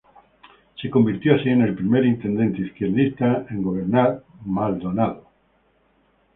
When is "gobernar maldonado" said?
3.61-5.27